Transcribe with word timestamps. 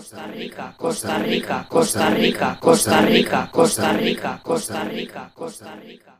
Costa 0.00 0.32
Rica, 0.34 0.74
Costa 0.78 1.22
Rica, 1.22 1.66
Costa 1.68 2.14
Rica, 2.16 2.58
Costa 2.58 3.06
Rica, 3.06 3.50
Costa 3.52 3.98
Rica, 3.98 4.40
Costa 4.42 4.88
Rica, 4.90 5.32
Costa 5.34 5.78
Rica. 5.84 6.14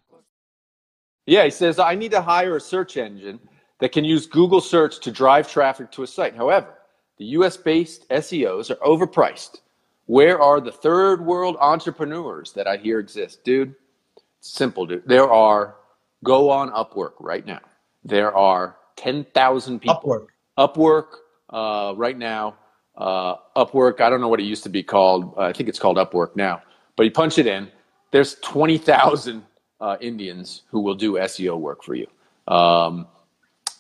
Yeah, 1.25 1.45
he 1.45 1.51
says, 1.51 1.79
I 1.79 1.95
need 1.95 2.11
to 2.11 2.21
hire 2.21 2.57
a 2.57 2.61
search 2.61 2.99
engine 2.99 3.41
that 3.79 3.93
can 3.93 4.05
use 4.05 4.27
Google 4.27 4.61
search 4.61 5.01
to 5.01 5.11
drive 5.11 5.51
traffic 5.51 5.91
to 5.93 6.03
a 6.03 6.07
site. 6.07 6.37
However, 6.37 6.75
the 7.17 7.25
US 7.37 7.57
based 7.57 8.07
SEOs 8.11 8.71
are 8.71 8.75
overpriced. 8.87 9.61
Where 10.05 10.39
are 10.39 10.61
the 10.61 10.73
third 10.73 11.25
world 11.25 11.57
entrepreneurs 11.59 12.53
that 12.53 12.67
I 12.67 12.77
hear 12.77 12.99
exist? 12.99 13.45
Dude, 13.45 13.75
simple, 14.41 14.85
dude. 14.85 15.05
There 15.07 15.33
are, 15.33 15.77
go 16.23 16.51
on 16.51 16.71
Upwork 16.73 17.13
right 17.19 17.47
now. 17.47 17.61
There 18.05 18.37
are 18.37 18.77
10,000 18.97 19.79
people. 19.81 20.03
Upwork. 20.05 20.27
Upwork 20.59 21.07
uh, 21.49 21.95
right 21.97 22.19
now. 22.19 22.57
Uh, 22.97 23.37
Upwork, 23.57 24.01
I 24.01 24.11
don't 24.11 24.21
know 24.21 24.29
what 24.29 24.41
it 24.41 24.45
used 24.45 24.63
to 24.65 24.69
be 24.69 24.83
called. 24.83 25.35
Uh, 25.37 25.43
I 25.43 25.53
think 25.53 25.69
it's 25.69 25.79
called 25.79 25.97
Upwork 25.97 26.37
now. 26.37 26.63
But 26.97 27.05
you 27.05 27.11
punch 27.11 27.39
it 27.39 27.47
in, 27.47 27.69
there's 28.11 28.35
20,000 28.37 29.43
uh, 29.81 29.97
Indians 30.01 30.63
who 30.71 30.81
will 30.81 30.95
do 30.95 31.15
SEO 31.15 31.59
work 31.59 31.83
for 31.83 31.95
you. 31.95 32.07
Um, 32.49 33.07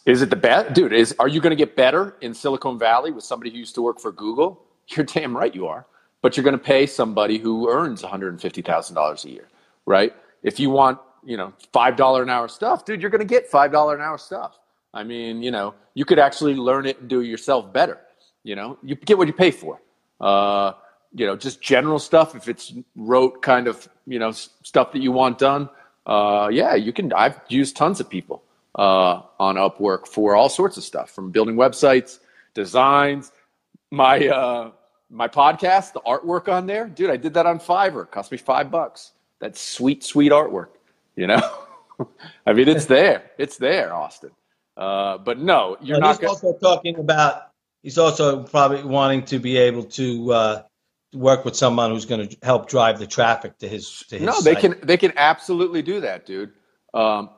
is 0.06 0.22
it 0.22 0.30
the 0.30 0.36
best? 0.36 0.72
Dude, 0.72 0.92
is, 0.92 1.14
are 1.18 1.28
you 1.28 1.40
going 1.40 1.50
to 1.50 1.56
get 1.56 1.76
better 1.76 2.16
in 2.20 2.32
Silicon 2.32 2.78
Valley 2.78 3.10
with 3.10 3.24
somebody 3.24 3.50
who 3.50 3.58
used 3.58 3.74
to 3.74 3.82
work 3.82 4.00
for 4.00 4.12
Google? 4.12 4.64
You're 4.88 5.04
damn 5.04 5.36
right 5.36 5.54
you 5.54 5.66
are. 5.66 5.86
But 6.22 6.36
you're 6.36 6.44
going 6.44 6.58
to 6.58 6.62
pay 6.62 6.84
somebody 6.84 7.38
who 7.38 7.70
earns 7.70 8.02
$150,000 8.02 9.24
a 9.24 9.30
year, 9.30 9.48
right? 9.86 10.14
If 10.42 10.60
you 10.60 10.68
want, 10.68 10.98
you 11.24 11.38
know, 11.38 11.54
$5 11.72 12.22
an 12.22 12.28
hour 12.28 12.46
stuff, 12.46 12.84
dude, 12.84 13.00
you're 13.00 13.10
going 13.10 13.20
to 13.20 13.24
get 13.24 13.50
$5 13.50 13.94
an 13.94 14.02
hour 14.02 14.18
stuff. 14.18 14.58
I 14.92 15.02
mean, 15.02 15.42
you 15.42 15.50
know, 15.50 15.74
you 15.94 16.04
could 16.04 16.18
actually 16.18 16.54
learn 16.54 16.84
it 16.84 17.00
and 17.00 17.08
do 17.08 17.20
it 17.20 17.26
yourself 17.26 17.72
better. 17.72 18.00
You 18.42 18.56
know, 18.56 18.78
you 18.82 18.94
get 18.94 19.18
what 19.18 19.26
you 19.26 19.34
pay 19.34 19.50
for. 19.50 19.80
Uh, 20.20 20.72
you 21.12 21.26
know, 21.26 21.36
just 21.36 21.60
general 21.60 21.98
stuff. 21.98 22.34
If 22.34 22.48
it's 22.48 22.72
rote 22.96 23.42
kind 23.42 23.66
of, 23.66 23.88
you 24.06 24.18
know, 24.18 24.30
stuff 24.30 24.92
that 24.92 25.02
you 25.02 25.12
want 25.12 25.38
done, 25.38 25.68
uh, 26.06 26.48
yeah, 26.50 26.74
you 26.74 26.92
can. 26.92 27.12
I've 27.12 27.40
used 27.48 27.76
tons 27.76 28.00
of 28.00 28.08
people 28.08 28.42
uh, 28.76 29.22
on 29.38 29.56
Upwork 29.56 30.06
for 30.06 30.34
all 30.34 30.48
sorts 30.48 30.76
of 30.76 30.84
stuff, 30.84 31.10
from 31.10 31.30
building 31.30 31.56
websites, 31.56 32.20
designs. 32.54 33.32
My 33.90 34.28
uh, 34.28 34.70
my 35.10 35.28
podcast, 35.28 35.92
the 35.92 36.00
artwork 36.00 36.50
on 36.50 36.66
there, 36.66 36.86
dude. 36.86 37.10
I 37.10 37.16
did 37.16 37.34
that 37.34 37.46
on 37.46 37.58
Fiverr. 37.58 38.04
It 38.04 38.12
cost 38.12 38.30
me 38.30 38.38
five 38.38 38.70
bucks. 38.70 39.12
That's 39.40 39.60
sweet, 39.60 40.04
sweet 40.04 40.32
artwork. 40.32 40.68
You 41.16 41.26
know, 41.26 41.40
I 42.46 42.52
mean, 42.52 42.68
it's 42.68 42.86
there. 42.86 43.30
It's 43.36 43.56
there, 43.56 43.92
Austin. 43.92 44.30
Uh, 44.76 45.18
but 45.18 45.38
no, 45.38 45.76
you're 45.82 45.98
not. 45.98 46.20
Gonna, 46.20 46.30
also 46.30 46.56
talking 46.58 46.98
about. 46.98 47.49
He's 47.82 47.98
also 47.98 48.42
probably 48.42 48.82
wanting 48.84 49.24
to 49.26 49.38
be 49.38 49.56
able 49.56 49.84
to 49.84 50.32
uh, 50.32 50.62
work 51.14 51.44
with 51.44 51.56
someone 51.56 51.90
who's 51.90 52.04
going 52.04 52.28
to 52.28 52.36
help 52.42 52.68
drive 52.68 52.98
the 52.98 53.06
traffic 53.06 53.58
to 53.58 53.68
his. 53.68 54.04
To 54.08 54.16
his 54.16 54.24
no, 54.24 54.40
they 54.40 54.54
site. 54.54 54.60
can. 54.60 54.80
They 54.82 54.96
can 54.96 55.12
absolutely 55.16 55.82
do 55.82 56.00
that, 56.00 56.26
dude. 56.26 56.52
Um, 56.92 57.30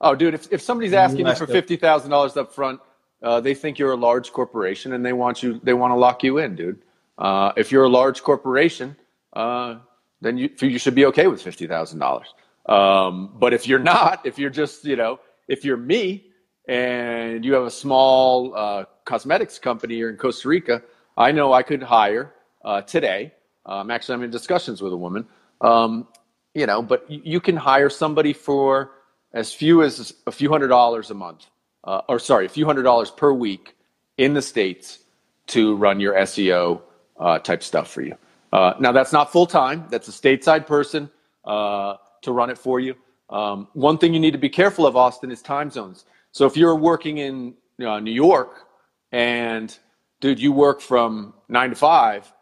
oh, 0.00 0.14
dude, 0.14 0.34
if 0.34 0.52
if 0.52 0.60
somebody's 0.60 0.92
asking 0.92 1.20
you 1.20 1.26
have 1.26 1.38
for 1.38 1.46
fifty 1.46 1.76
thousand 1.76 2.10
dollars 2.10 2.36
up 2.36 2.52
front, 2.52 2.80
uh, 3.22 3.40
they 3.40 3.54
think 3.54 3.78
you're 3.78 3.92
a 3.92 3.96
large 3.96 4.32
corporation 4.32 4.92
and 4.92 5.04
they 5.04 5.12
want 5.12 5.42
you. 5.42 5.60
They 5.62 5.74
want 5.74 5.92
to 5.92 5.96
lock 5.96 6.22
you 6.22 6.38
in, 6.38 6.54
dude. 6.54 6.82
Uh, 7.16 7.52
if 7.56 7.72
you're 7.72 7.84
a 7.84 7.88
large 7.88 8.22
corporation, 8.22 8.96
uh, 9.32 9.76
then 10.20 10.36
you 10.36 10.50
you 10.60 10.78
should 10.78 10.94
be 10.94 11.06
okay 11.06 11.26
with 11.26 11.42
fifty 11.42 11.66
thousand 11.66 11.98
dollars. 11.98 12.34
Um, 12.66 13.32
but 13.38 13.54
if 13.54 13.66
you're 13.66 13.78
not, 13.94 14.26
if 14.26 14.38
you're 14.38 14.50
just 14.50 14.84
you 14.84 14.96
know, 14.96 15.18
if 15.48 15.64
you're 15.64 15.76
me 15.78 16.26
and 16.68 17.44
you 17.44 17.54
have 17.54 17.64
a 17.64 17.70
small 17.70 18.54
uh, 18.54 18.84
cosmetics 19.08 19.58
company 19.58 19.94
here 19.94 20.10
in 20.10 20.16
Costa 20.16 20.46
Rica, 20.48 20.82
I 21.16 21.32
know 21.32 21.54
I 21.54 21.62
could 21.62 21.82
hire 21.82 22.34
uh, 22.62 22.82
today. 22.82 23.32
Um, 23.64 23.90
actually, 23.90 24.14
I'm 24.16 24.22
in 24.22 24.30
discussions 24.30 24.82
with 24.82 24.92
a 24.92 24.96
woman. 24.96 25.26
Um, 25.62 26.06
you 26.54 26.66
know, 26.66 26.82
but 26.82 27.10
you 27.10 27.40
can 27.40 27.56
hire 27.56 27.88
somebody 27.88 28.32
for 28.34 28.92
as 29.32 29.52
few 29.52 29.82
as 29.82 30.14
a 30.26 30.32
few 30.32 30.50
hundred 30.50 30.68
dollars 30.68 31.10
a 31.10 31.14
month, 31.14 31.46
uh, 31.84 32.02
or 32.08 32.18
sorry, 32.18 32.44
a 32.44 32.48
few 32.48 32.66
hundred 32.66 32.82
dollars 32.82 33.10
per 33.10 33.32
week 33.32 33.74
in 34.18 34.34
the 34.34 34.42
states 34.42 34.98
to 35.46 35.74
run 35.76 36.00
your 36.00 36.14
SEO 36.14 36.82
uh, 37.18 37.38
type 37.38 37.62
stuff 37.62 37.90
for 37.90 38.02
you. 38.02 38.14
Uh, 38.52 38.74
now, 38.78 38.92
that's 38.92 39.12
not 39.12 39.32
full 39.32 39.46
time. 39.46 39.86
That's 39.90 40.08
a 40.08 40.12
stateside 40.12 40.66
person 40.66 41.10
uh, 41.46 41.96
to 42.22 42.32
run 42.32 42.50
it 42.50 42.58
for 42.58 42.78
you. 42.78 42.94
Um, 43.30 43.68
one 43.72 43.96
thing 43.98 44.12
you 44.12 44.20
need 44.20 44.32
to 44.32 44.44
be 44.48 44.50
careful 44.50 44.86
of, 44.86 44.96
Austin, 44.96 45.30
is 45.30 45.40
time 45.40 45.70
zones. 45.70 46.04
So 46.32 46.46
if 46.46 46.56
you're 46.56 46.76
working 46.76 47.18
in 47.18 47.54
uh, 47.80 48.00
New 48.00 48.12
York 48.12 48.67
and 49.12 49.76
dude, 50.20 50.40
you 50.40 50.52
work 50.52 50.80
from 50.80 51.34
nine 51.48 51.70
to 51.70 51.76
five, 51.76 52.32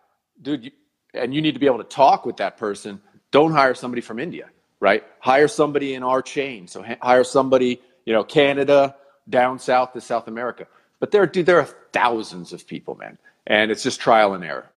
dude, 0.40 0.64
you, 0.64 0.70
and 1.14 1.34
you 1.34 1.42
need 1.42 1.54
to 1.54 1.60
be 1.60 1.66
able 1.66 1.78
to 1.78 1.84
talk 1.84 2.26
with 2.26 2.38
that 2.38 2.56
person. 2.56 3.00
Don't 3.30 3.52
hire 3.52 3.74
somebody 3.74 4.02
from 4.02 4.18
India, 4.18 4.48
right? 4.80 5.04
Hire 5.20 5.48
somebody 5.48 5.94
in 5.94 6.02
our 6.02 6.22
chain. 6.22 6.66
So 6.68 6.82
ha- 6.82 6.98
hire 7.02 7.24
somebody, 7.24 7.80
you 8.04 8.12
know, 8.12 8.24
Canada, 8.24 8.96
down 9.28 9.58
south 9.58 9.92
to 9.94 10.00
South 10.00 10.28
America. 10.28 10.66
But 11.00 11.10
there, 11.10 11.26
dude, 11.26 11.46
there 11.46 11.60
are 11.60 11.68
thousands 11.92 12.52
of 12.52 12.66
people, 12.66 12.94
man, 12.96 13.18
and 13.46 13.70
it's 13.70 13.82
just 13.82 14.00
trial 14.00 14.34
and 14.34 14.44
error. 14.44 14.70